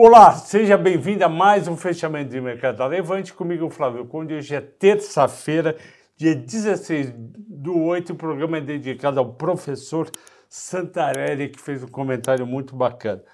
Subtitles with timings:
[0.00, 3.34] Olá, seja bem-vindo a mais um fechamento de mercado da Levante.
[3.34, 4.32] Comigo, Flávio Conde.
[4.32, 5.76] Hoje é terça-feira,
[6.16, 8.12] dia 16 do 8.
[8.12, 10.08] O programa é dedicado ao professor
[10.48, 13.24] Santarelli, que fez um comentário muito bacana.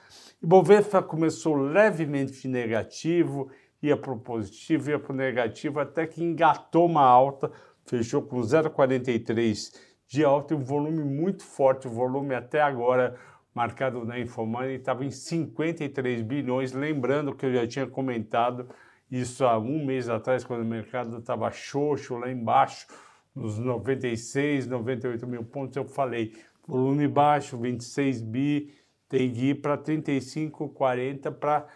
[0.43, 3.51] O Bovespa começou levemente negativo,
[3.83, 7.53] ia para o positivo, ia para o negativo, até que engatou uma alta,
[7.85, 9.71] fechou com 0,43
[10.09, 13.17] de alta e um volume muito forte, o volume até agora
[13.55, 18.69] marcado na Infomoney estava em 53 bilhões, lembrando que eu já tinha comentado
[19.11, 22.87] isso há um mês atrás, quando o mercado estava xoxo lá embaixo,
[23.35, 26.35] nos 96, 98 mil pontos, eu falei,
[26.67, 28.75] volume baixo, 26 bi,
[29.09, 31.67] tem que ir para 35, 40 para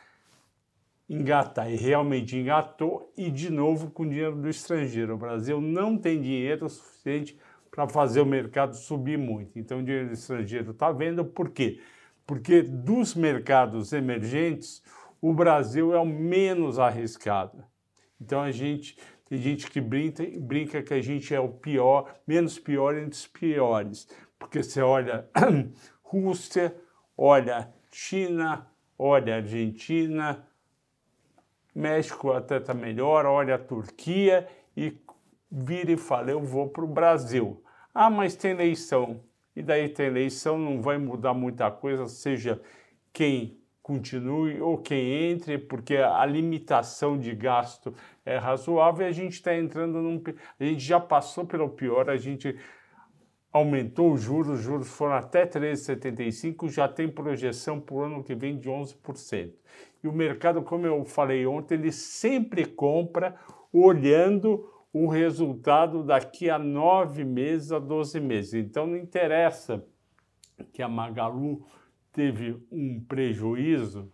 [1.08, 1.70] engatar.
[1.70, 5.14] E realmente engatou, e de novo com dinheiro do estrangeiro.
[5.14, 7.38] O Brasil não tem dinheiro suficiente
[7.70, 9.58] para fazer o mercado subir muito.
[9.58, 11.80] Então, o dinheiro estrangeiro está vendo, por quê?
[12.26, 14.82] Porque dos mercados emergentes,
[15.20, 17.64] o Brasil é o menos arriscado.
[18.20, 18.96] Então, a gente
[19.28, 23.26] tem gente que brinca, brinca que a gente é o pior, menos pior entre os
[23.26, 24.08] piores.
[24.38, 25.28] Porque você olha
[26.02, 26.74] Rússia,
[27.16, 28.66] olha China,
[28.98, 30.46] olha Argentina,
[31.74, 34.90] México até está melhor, olha a Turquia e
[35.50, 37.62] vira e fala: eu vou para o Brasil.
[37.94, 39.20] Ah, mas tem eleição.
[39.54, 42.60] E daí tem eleição, não vai mudar muita coisa, seja
[43.12, 47.92] quem continue ou quem entre, porque a limitação de gasto
[48.24, 50.22] é razoável e a gente está entrando num.
[50.60, 52.54] A gente já passou pelo pior, a gente
[53.50, 58.34] aumentou os juros, os juros foram até 13,75, já tem projeção para o ano que
[58.34, 59.52] vem de 11%.
[60.04, 63.34] E o mercado, como eu falei ontem, ele sempre compra
[63.72, 68.54] olhando o resultado daqui a nove meses a doze meses.
[68.54, 69.84] Então não interessa
[70.72, 71.64] que a Magalu
[72.12, 74.10] teve um prejuízo,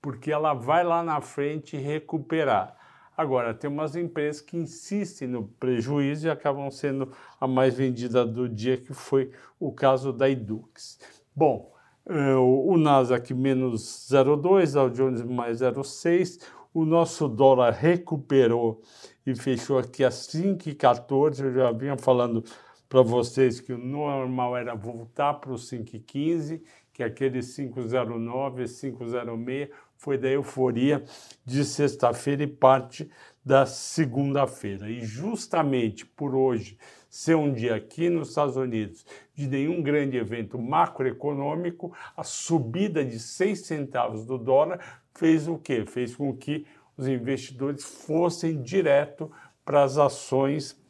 [0.00, 2.76] porque ela vai lá na frente recuperar.
[3.16, 8.48] Agora, tem umas empresas que insistem no prejuízo e acabam sendo a mais vendida do
[8.48, 11.00] dia, que foi o caso da Edux.
[11.34, 11.74] Bom,
[12.08, 16.38] eh, o Nasdaq menos 0,2, Dow Jones mais 0,6,
[16.72, 18.80] o nosso dólar recuperou
[19.26, 21.44] e fechou aqui a 5,14.
[21.44, 22.44] Eu já vinha falando
[22.88, 26.62] para vocês que o normal era voltar para o 5,15,
[26.92, 31.04] que aquele 5,09, 5,06 foi da euforia
[31.44, 33.10] de sexta-feira e parte
[33.44, 34.88] da segunda-feira.
[34.88, 36.78] E justamente por hoje
[37.10, 39.04] ser um dia aqui nos Estados Unidos
[39.34, 45.84] de nenhum grande evento macroeconômico, a subida de 6 centavos do dólar fez o quê?
[45.84, 46.64] Fez com que
[46.96, 49.30] os investidores fossem direto
[49.64, 50.80] para as ações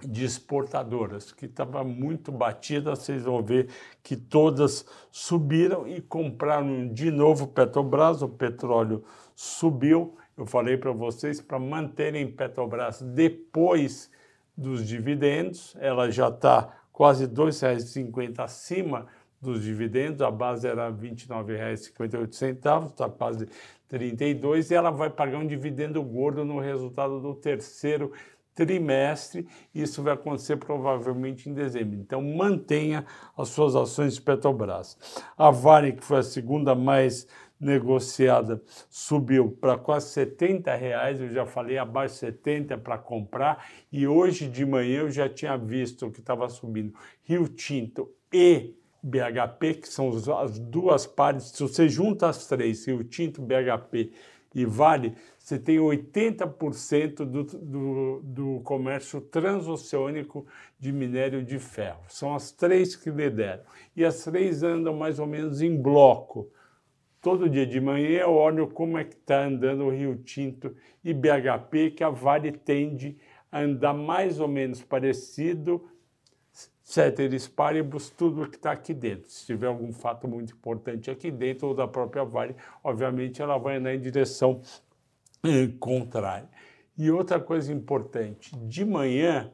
[0.00, 3.68] de exportadoras, que estava muito batida, vocês vão ver
[4.02, 9.04] que todas subiram e compraram de novo Petrobras, o petróleo
[9.34, 14.10] subiu, eu falei para vocês, para manterem Petrobras depois
[14.56, 19.06] dos dividendos, ela já está quase R$ 2,50 acima
[19.42, 23.48] dos dividendos, a base era R$ 29,58, está quase
[23.88, 28.12] 32 e ela vai pagar um dividendo gordo no resultado do terceiro
[28.54, 29.46] trimestre.
[29.74, 31.98] Isso vai acontecer provavelmente em dezembro.
[31.98, 33.04] Então mantenha
[33.36, 34.96] as suas ações Petrobras.
[35.36, 37.26] A Vale, que foi a segunda mais
[37.58, 41.20] negociada, subiu para quase 70 reais.
[41.20, 45.56] Eu já falei abaixo de 70 para comprar e hoje de manhã eu já tinha
[45.56, 46.94] visto que estava subindo
[47.24, 53.02] Rio Tinto e BHP, que são as duas partes, se você junta as três, Rio
[53.02, 54.12] Tinto, BHP
[54.54, 60.46] e Vale, você tem 80% do, do, do comércio transoceânico
[60.78, 62.02] de minério de ferro.
[62.08, 63.62] São as três que lideram.
[63.96, 66.48] E as três andam mais ou menos em bloco.
[67.20, 71.12] Todo dia de manhã eu olho como é que está andando o Rio Tinto e
[71.14, 73.16] BHP, que a Vale tende
[73.50, 75.84] a andar mais ou menos parecido,
[76.92, 79.30] ceteris paribus, tudo que está aqui dentro.
[79.30, 82.54] Se tiver algum fato muito importante aqui dentro ou da própria Vale,
[82.84, 84.60] obviamente ela vai em direção
[85.42, 86.50] eh, contrária.
[86.98, 89.50] E outra coisa importante, de manhã,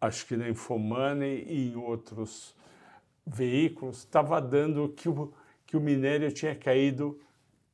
[0.00, 2.52] acho que na Infomoney e em outros
[3.24, 5.32] veículos, estava dando que o,
[5.64, 7.20] que o minério tinha caído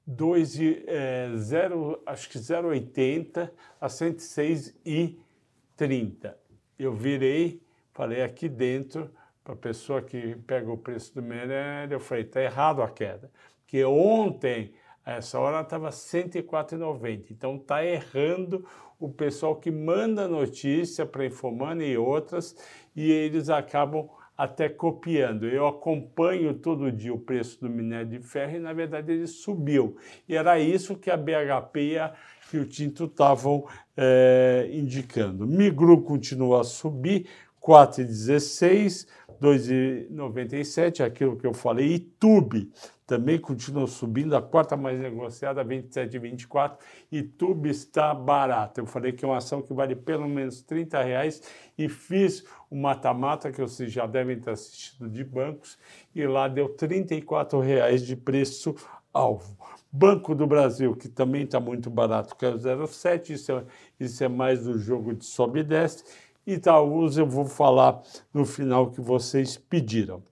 [0.06, 6.34] 2, é, 0, acho que 0,80 a 106,30.
[6.78, 7.63] Eu virei
[7.94, 9.08] Falei aqui dentro,
[9.44, 13.30] para a pessoa que pega o preço do minério, eu falei, está errado a queda.
[13.60, 14.74] Porque ontem,
[15.06, 17.30] a essa hora, estava 104,90.
[17.30, 18.66] Então está errando
[18.98, 22.56] o pessoal que manda notícia para Infomani e outras,
[22.96, 25.46] e eles acabam até copiando.
[25.46, 29.96] Eu acompanho todo dia o preço do minério de ferro e, na verdade, ele subiu.
[30.28, 32.10] E era isso que a BHP e
[32.50, 35.46] Rio Tinto estavam é, indicando.
[35.46, 37.26] Migru continua a subir,
[37.64, 39.06] 4,16,
[39.40, 41.94] 2,97, aquilo que eu falei.
[41.94, 42.70] E Tube
[43.06, 46.76] também continua subindo, a quarta mais negociada, 27,24.
[47.10, 48.80] E Tube está barata.
[48.80, 51.42] Eu falei que é uma ação que vale pelo menos 30 reais
[51.76, 55.78] e fiz o mata-mata, que vocês já devem ter assistido de bancos,
[56.14, 58.74] e lá deu 34 reais de preço
[59.12, 59.56] alvo.
[59.90, 63.64] Banco do Brasil, que também está muito barato, que é o 0,7, isso é,
[64.00, 66.04] isso é mais do jogo de sobe e desce.
[66.46, 68.02] Itaúsa eu vou falar
[68.32, 70.22] no final que vocês pediram.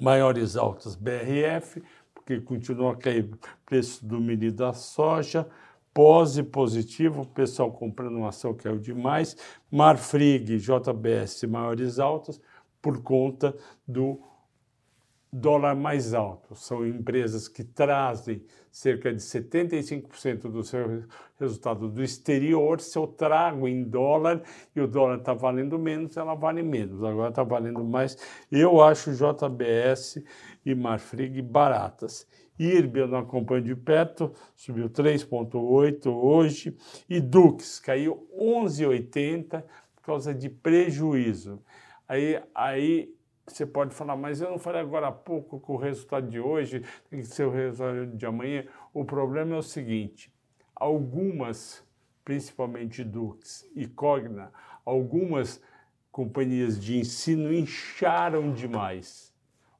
[0.00, 1.82] Maiores altas BRF,
[2.14, 3.28] porque continua a cair
[3.64, 5.46] preço do milho da soja.
[5.94, 9.36] Pose positivo, o pessoal comprando uma ação caiu demais.
[9.70, 12.40] Marfrig, JBS, maiores altas
[12.80, 13.54] por conta
[13.86, 14.20] do
[15.32, 16.54] dólar mais alto.
[16.54, 21.04] São empresas que trazem cerca de 75% do seu
[21.40, 22.80] resultado do exterior.
[22.80, 24.42] Se eu trago em dólar
[24.76, 27.02] e o dólar está valendo menos, ela vale menos.
[27.02, 28.16] Agora está valendo mais.
[28.50, 30.22] Eu acho JBS
[30.66, 32.26] e Marfrig baratas.
[32.58, 36.76] IRB eu não acompanho de perto, subiu 3,8 hoje.
[37.08, 39.64] E Dux caiu 11,80
[39.96, 41.62] por causa de prejuízo.
[42.06, 43.14] Aí, aí
[43.46, 46.84] você pode falar, mas eu não falei agora há pouco com o resultado de hoje,
[47.10, 48.64] tem que ser o resultado de amanhã.
[48.94, 50.32] O problema é o seguinte:
[50.74, 51.84] algumas,
[52.24, 54.52] principalmente Dux e Cogna,
[54.84, 55.60] algumas
[56.10, 59.32] companhias de ensino incharam demais.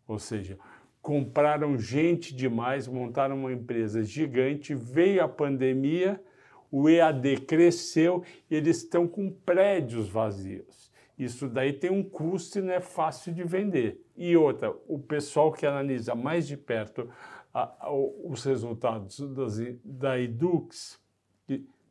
[0.08, 0.58] Ou seja,
[1.00, 6.22] compraram gente demais, montaram uma empresa gigante, veio a pandemia,
[6.70, 10.91] o EAD cresceu e eles estão com prédios vazios.
[11.18, 14.00] Isso daí tem um custo e não é fácil de vender.
[14.16, 17.08] E outra, o pessoal que analisa mais de perto
[17.52, 21.00] a, a, os resultados das, da Edux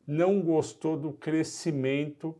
[0.06, 2.36] não gostou do crescimento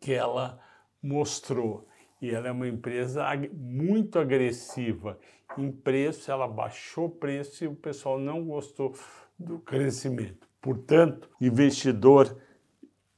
[0.00, 0.58] que ela
[1.02, 1.86] mostrou.
[2.20, 5.18] E ela é uma empresa muito agressiva
[5.58, 8.94] em preço, ela baixou preço e o pessoal não gostou
[9.38, 10.48] do crescimento.
[10.60, 12.36] Portanto, investidor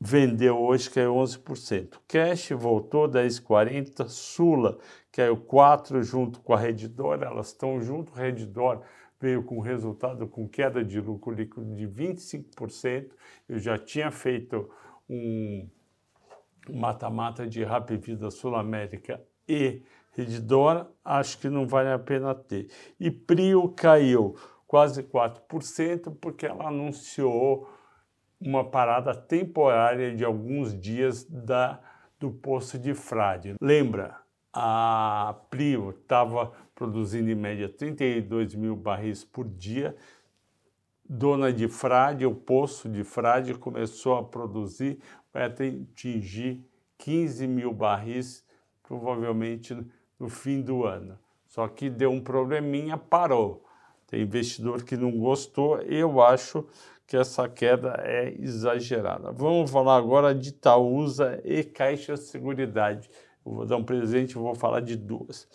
[0.01, 1.99] vendeu hoje, caiu 11%.
[2.07, 4.09] Cash voltou 10,40%.
[4.09, 4.79] Sula
[5.11, 8.13] caiu 4% junto com a Redditor, elas estão junto.
[8.13, 8.83] Redditor
[9.21, 13.11] veio com resultado com queda de lucro líquido de 25%.
[13.49, 14.71] Eu já tinha feito
[15.09, 15.69] um
[16.71, 22.69] mata-mata de Rapvida Sul América e Redditor, acho que não vale a pena ter.
[22.99, 24.37] E Prio caiu
[24.67, 27.69] quase 4% porque ela anunciou
[28.41, 31.81] uma parada temporária de alguns dias da,
[32.19, 33.55] do poço de Frade.
[33.61, 34.17] Lembra,
[34.53, 39.97] a Prio estava produzindo em média 32 mil barris por dia.
[41.09, 44.99] Dona de Frade, o poço de Frade, começou a produzir,
[45.33, 46.65] vai atingir
[46.99, 48.45] 15 mil barris,
[48.83, 49.77] provavelmente
[50.19, 51.19] no fim do ano.
[51.47, 53.65] Só que deu um probleminha, parou.
[54.07, 56.67] Tem investidor que não gostou, eu acho
[57.09, 59.33] que essa queda é exagerada.
[59.33, 63.09] Vamos falar agora de Itaúsa e Caixa Seguridade.
[63.45, 65.49] Eu vou dar um presente, vou falar de duas.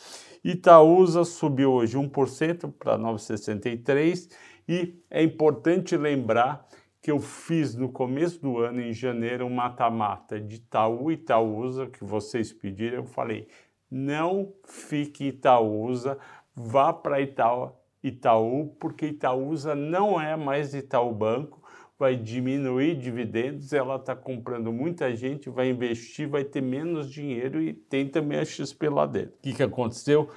[0.43, 4.31] Itaúsa subiu hoje 1% para 9,63
[4.67, 6.67] e é importante lembrar
[6.99, 11.85] que eu fiz no começo do ano, em janeiro, um mata-mata de Itaú e Itaúsa,
[11.85, 12.97] que vocês pediram.
[12.97, 13.47] Eu falei,
[13.91, 16.17] não fique Itaúsa,
[16.55, 21.63] vá para Itaú Itaú, porque Itaúsa não é mais Itaú Banco,
[21.97, 27.73] vai diminuir dividendos, ela está comprando muita gente, vai investir, vai ter menos dinheiro e
[27.73, 29.35] tem também a XP lá dentro.
[29.35, 30.29] O que, que aconteceu?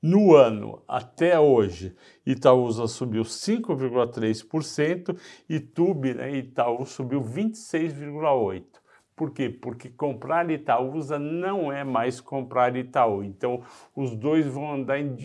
[0.00, 1.92] No ano até hoje,
[2.24, 8.77] Itaúsa subiu 5,3% e Tube, né, Itaú, subiu 26,8%.
[9.18, 9.50] Por quê?
[9.50, 13.24] Porque comprar Itaúsa não é mais comprar Itaú.
[13.24, 15.16] Então, os dois vão andar em,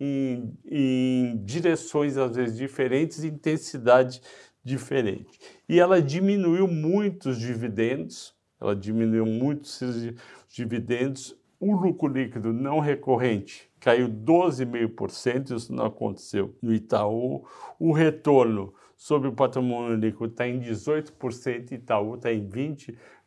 [0.00, 4.20] em, em direções, às vezes, diferentes, intensidade
[4.64, 5.38] diferente.
[5.68, 10.12] E ela diminuiu muito os dividendos, ela diminuiu muito os
[10.52, 11.38] dividendos.
[11.60, 17.46] O lucro líquido não recorrente caiu 12,5%, isso não aconteceu no Itaú.
[17.78, 22.44] O retorno sobre o patrimônio líquido está em 18%, Itaú está em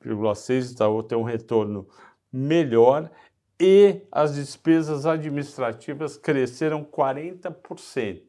[0.04, 1.88] 20,6%, Itaú tem um retorno
[2.32, 3.10] melhor
[3.60, 8.22] e as despesas administrativas cresceram 40%.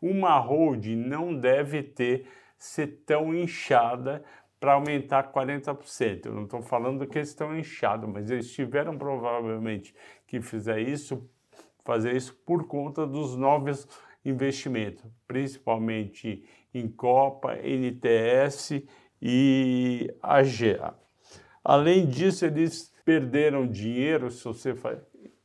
[0.00, 2.28] Uma holding não deve ter
[2.58, 4.22] ser tão inchada
[4.60, 6.26] para aumentar 40%.
[6.26, 9.94] Eu não estou falando que eles estão inchados, mas eles tiveram provavelmente
[10.26, 11.28] que fizer isso,
[11.84, 13.86] fazer isso por conta dos novos
[14.24, 18.82] investimentos, principalmente em Copa, NTS
[19.20, 20.94] e AGA.
[21.68, 25.00] Além disso, eles perderam dinheiro, se você faz,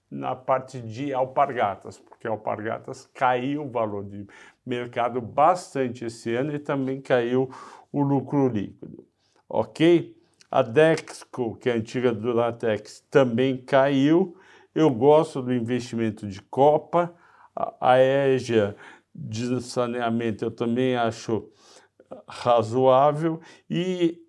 [0.07, 4.27] na parte de alpargatas, porque alpargatas caiu o valor de
[4.63, 7.49] mercado bastante esse ano e também caiu
[7.91, 9.03] o lucro líquido.
[9.49, 10.15] Ok?
[10.51, 14.37] A Dexco, que é a antiga Duratex, também caiu.
[14.75, 17.15] Eu gosto do investimento de Copa.
[17.55, 18.75] A EGA
[19.13, 21.49] de saneamento eu também acho
[22.27, 24.21] razoável e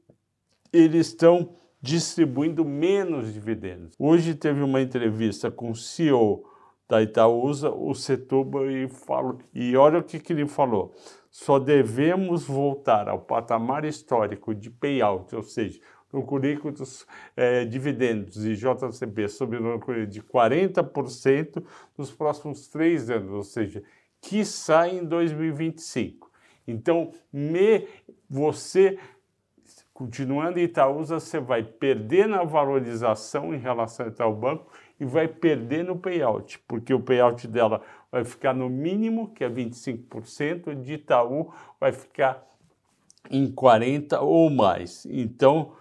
[0.73, 3.95] eles estão distribuindo menos dividendos.
[3.99, 6.45] Hoje teve uma entrevista com o CEO
[6.89, 10.95] da Itaúsa, o Setúbal, e, falou, e olha o que, que ele falou.
[11.29, 15.81] Só devemos voltar ao patamar histórico de payout, ou seja,
[16.13, 21.65] lucro dos é, dividendos e JCP sobre o lucro de 40%
[21.97, 23.83] nos próximos três anos, ou seja,
[24.21, 26.31] que sai em 2025.
[26.69, 27.89] Então, me,
[28.29, 28.99] você
[30.03, 34.67] Continuando em Itaúsa, você vai perder na valorização em relação ao Banco
[34.99, 37.81] e vai perder no payout, porque o payout dela
[38.11, 42.45] vai ficar no mínimo, que é 25%, de Itaú vai ficar
[43.31, 45.07] em 40% ou mais.
[45.07, 45.75] Então,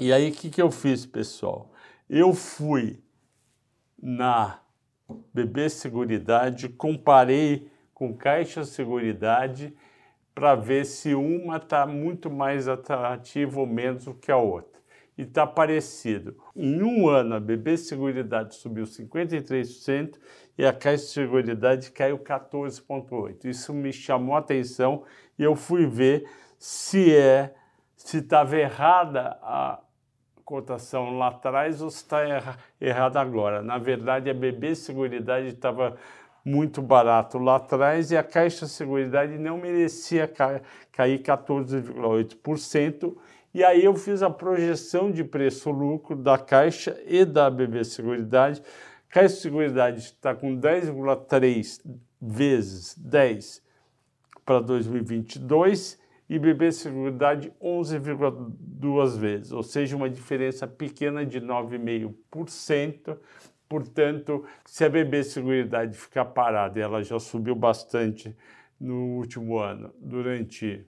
[0.00, 1.70] E aí, o que, que eu fiz, pessoal?
[2.08, 2.98] Eu fui
[4.00, 4.60] na
[5.34, 9.76] BB Seguridade, comparei com Caixa Seguridade
[10.34, 14.80] para ver se uma está muito mais atrativa ou menos do que a outra.
[15.18, 16.36] E está parecido.
[16.54, 20.18] Em um ano, a BB Seguridade subiu 53%
[20.56, 23.44] e a Caixa Seguridade caiu 14,8%.
[23.44, 25.04] Isso me chamou a atenção
[25.38, 26.26] e eu fui ver
[26.58, 27.54] se é
[27.96, 29.80] se estava errada a
[30.44, 33.62] cotação lá atrás ou se está erra, errada agora.
[33.62, 35.96] Na verdade, a BB Seguridade estava
[36.44, 40.60] muito barato lá atrás e a Caixa Seguridade não merecia ca
[40.92, 43.16] cair 14,8%.
[43.52, 48.62] E aí eu fiz a projeção de preço-lucro da Caixa e da BB Seguridade.
[49.08, 51.80] Caixa Seguridade está com 10,3
[52.20, 53.62] vezes 10
[54.44, 63.16] para 2022 e BB Seguridade 11,2 vezes, ou seja, uma diferença pequena de 9,5%.
[63.68, 68.36] Portanto, se a BB Seguridade ficar parada, ela já subiu bastante
[68.78, 70.86] no último ano, durante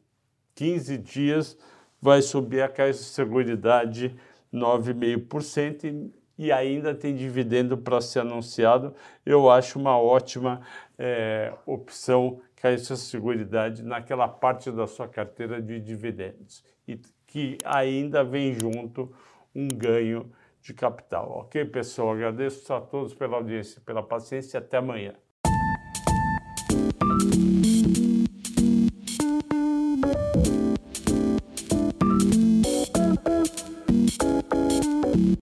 [0.54, 1.58] 15 dias,
[2.00, 4.14] vai subir a Caixa de Seguridade
[4.52, 8.94] 9,5% e ainda tem dividendo para ser anunciado.
[9.26, 10.60] Eu acho uma ótima
[10.96, 18.52] é, opção Caixa Seguridade naquela parte da sua carteira de dividendos e que ainda vem
[18.52, 19.14] junto
[19.54, 21.30] um ganho de capital.
[21.30, 22.12] Ok, pessoal?
[22.12, 25.14] Agradeço a todos pela audiência, pela paciência até amanhã.